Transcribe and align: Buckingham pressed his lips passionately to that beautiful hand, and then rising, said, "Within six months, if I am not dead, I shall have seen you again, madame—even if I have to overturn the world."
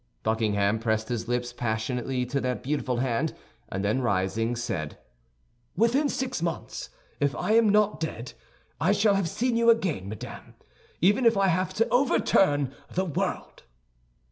Buckingham 0.23 0.79
pressed 0.79 1.09
his 1.09 1.27
lips 1.27 1.53
passionately 1.53 2.25
to 2.25 2.41
that 2.41 2.63
beautiful 2.63 2.97
hand, 2.97 3.35
and 3.69 3.85
then 3.85 4.01
rising, 4.01 4.55
said, 4.55 4.97
"Within 5.77 6.09
six 6.09 6.41
months, 6.41 6.89
if 7.19 7.35
I 7.35 7.51
am 7.51 7.69
not 7.69 7.99
dead, 7.99 8.33
I 8.79 8.93
shall 8.93 9.13
have 9.13 9.29
seen 9.29 9.55
you 9.55 9.69
again, 9.69 10.09
madame—even 10.09 11.23
if 11.23 11.37
I 11.37 11.49
have 11.49 11.75
to 11.75 11.87
overturn 11.89 12.73
the 12.91 13.05
world." 13.05 13.61